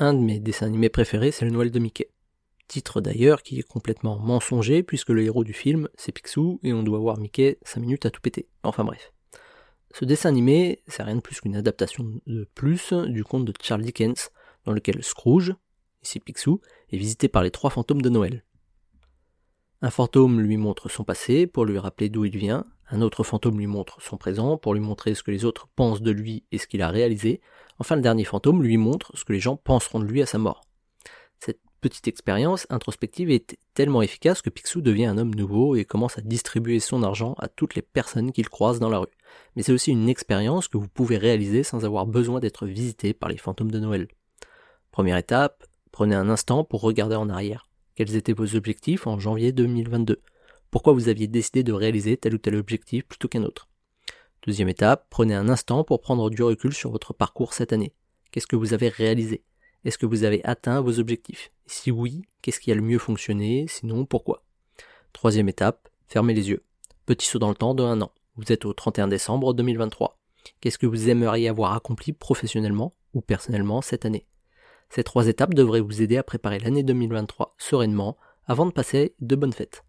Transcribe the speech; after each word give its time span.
Un 0.00 0.14
de 0.14 0.20
mes 0.20 0.38
dessins 0.38 0.66
animés 0.66 0.90
préférés, 0.90 1.32
c'est 1.32 1.44
le 1.44 1.50
Noël 1.50 1.72
de 1.72 1.78
Mickey. 1.80 2.08
Titre 2.68 3.00
d'ailleurs 3.00 3.42
qui 3.42 3.58
est 3.58 3.64
complètement 3.64 4.16
mensonger 4.20 4.84
puisque 4.84 5.08
le 5.08 5.24
héros 5.24 5.42
du 5.42 5.52
film, 5.52 5.88
c'est 5.96 6.12
Picsou 6.12 6.60
et 6.62 6.72
on 6.72 6.84
doit 6.84 7.00
voir 7.00 7.18
Mickey 7.18 7.58
5 7.64 7.80
minutes 7.80 8.06
à 8.06 8.10
tout 8.10 8.20
péter. 8.20 8.46
Enfin 8.62 8.84
bref. 8.84 9.12
Ce 9.92 10.04
dessin 10.04 10.28
animé, 10.28 10.84
c'est 10.86 11.02
rien 11.02 11.16
de 11.16 11.20
plus 11.20 11.40
qu'une 11.40 11.56
adaptation 11.56 12.20
de 12.28 12.48
plus 12.54 12.92
du 12.92 13.24
conte 13.24 13.44
de 13.44 13.52
Charles 13.60 13.82
Dickens, 13.82 14.30
dans 14.64 14.72
lequel 14.72 15.02
Scrooge, 15.02 15.56
ici 16.04 16.20
Picsou, 16.20 16.60
est 16.92 16.96
visité 16.96 17.26
par 17.26 17.42
les 17.42 17.50
trois 17.50 17.70
fantômes 17.70 18.02
de 18.02 18.08
Noël. 18.08 18.44
Un 19.80 19.90
fantôme 19.90 20.40
lui 20.40 20.56
montre 20.56 20.88
son 20.88 21.04
passé 21.04 21.46
pour 21.46 21.64
lui 21.64 21.78
rappeler 21.78 22.08
d'où 22.08 22.24
il 22.24 22.36
vient, 22.36 22.64
un 22.90 23.00
autre 23.00 23.22
fantôme 23.22 23.58
lui 23.58 23.68
montre 23.68 24.02
son 24.02 24.16
présent 24.16 24.56
pour 24.56 24.74
lui 24.74 24.80
montrer 24.80 25.14
ce 25.14 25.22
que 25.22 25.30
les 25.30 25.44
autres 25.44 25.68
pensent 25.76 26.02
de 26.02 26.10
lui 26.10 26.42
et 26.50 26.58
ce 26.58 26.66
qu'il 26.66 26.82
a 26.82 26.88
réalisé, 26.88 27.40
enfin 27.78 27.94
le 27.94 28.02
dernier 28.02 28.24
fantôme 28.24 28.62
lui 28.62 28.76
montre 28.76 29.16
ce 29.16 29.24
que 29.24 29.32
les 29.32 29.38
gens 29.38 29.56
penseront 29.56 30.00
de 30.00 30.04
lui 30.06 30.20
à 30.20 30.26
sa 30.26 30.38
mort. 30.38 30.62
Cette 31.38 31.60
petite 31.80 32.08
expérience 32.08 32.66
introspective 32.70 33.30
est 33.30 33.56
tellement 33.74 34.02
efficace 34.02 34.42
que 34.42 34.50
Picsou 34.50 34.80
devient 34.80 35.06
un 35.06 35.16
homme 35.16 35.36
nouveau 35.36 35.76
et 35.76 35.84
commence 35.84 36.18
à 36.18 36.22
distribuer 36.22 36.80
son 36.80 37.04
argent 37.04 37.34
à 37.38 37.46
toutes 37.46 37.76
les 37.76 37.82
personnes 37.82 38.32
qu'il 38.32 38.48
croise 38.48 38.80
dans 38.80 38.90
la 38.90 38.98
rue. 38.98 39.06
Mais 39.54 39.62
c'est 39.62 39.72
aussi 39.72 39.92
une 39.92 40.08
expérience 40.08 40.66
que 40.66 40.78
vous 40.78 40.88
pouvez 40.88 41.18
réaliser 41.18 41.62
sans 41.62 41.84
avoir 41.84 42.06
besoin 42.06 42.40
d'être 42.40 42.66
visité 42.66 43.14
par 43.14 43.28
les 43.28 43.36
fantômes 43.36 43.70
de 43.70 43.78
Noël. 43.78 44.08
Première 44.90 45.18
étape, 45.18 45.64
prenez 45.92 46.16
un 46.16 46.28
instant 46.28 46.64
pour 46.64 46.80
regarder 46.80 47.14
en 47.14 47.28
arrière. 47.28 47.67
Quels 47.98 48.14
étaient 48.14 48.32
vos 48.32 48.54
objectifs 48.54 49.08
en 49.08 49.18
janvier 49.18 49.50
2022 49.50 50.20
Pourquoi 50.70 50.92
vous 50.92 51.08
aviez 51.08 51.26
décidé 51.26 51.64
de 51.64 51.72
réaliser 51.72 52.16
tel 52.16 52.32
ou 52.34 52.38
tel 52.38 52.54
objectif 52.54 53.04
plutôt 53.04 53.26
qu'un 53.26 53.42
autre? 53.42 53.68
Deuxième 54.46 54.68
étape, 54.68 55.08
prenez 55.10 55.34
un 55.34 55.48
instant 55.48 55.82
pour 55.82 56.00
prendre 56.00 56.30
du 56.30 56.40
recul 56.44 56.72
sur 56.72 56.92
votre 56.92 57.12
parcours 57.12 57.54
cette 57.54 57.72
année. 57.72 57.92
Qu'est-ce 58.30 58.46
que 58.46 58.54
vous 58.54 58.72
avez 58.72 58.88
réalisé? 58.88 59.42
Est-ce 59.84 59.98
que 59.98 60.06
vous 60.06 60.22
avez 60.22 60.44
atteint 60.44 60.80
vos 60.80 61.00
objectifs? 61.00 61.50
Si 61.66 61.90
oui, 61.90 62.22
qu'est-ce 62.40 62.60
qui 62.60 62.70
a 62.70 62.76
le 62.76 62.82
mieux 62.82 63.00
fonctionné? 63.00 63.66
Sinon, 63.66 64.06
pourquoi? 64.06 64.44
Troisième 65.12 65.48
étape, 65.48 65.88
fermez 66.06 66.34
les 66.34 66.50
yeux. 66.50 66.62
Petit 67.04 67.26
saut 67.26 67.40
dans 67.40 67.48
le 67.48 67.56
temps 67.56 67.74
de 67.74 67.82
un 67.82 68.00
an. 68.00 68.12
Vous 68.36 68.52
êtes 68.52 68.64
au 68.64 68.72
31 68.72 69.08
décembre 69.08 69.54
2023. 69.54 70.20
Qu'est-ce 70.60 70.78
que 70.78 70.86
vous 70.86 71.08
aimeriez 71.08 71.48
avoir 71.48 71.72
accompli 71.72 72.12
professionnellement 72.12 72.92
ou 73.12 73.22
personnellement 73.22 73.82
cette 73.82 74.06
année? 74.06 74.24
Ces 74.88 75.04
trois 75.04 75.28
étapes 75.28 75.54
devraient 75.54 75.80
vous 75.80 76.02
aider 76.02 76.16
à 76.16 76.22
préparer 76.22 76.58
l'année 76.58 76.82
2023 76.82 77.54
sereinement 77.58 78.16
avant 78.46 78.66
de 78.66 78.72
passer 78.72 79.14
de 79.20 79.36
bonnes 79.36 79.52
fêtes. 79.52 79.84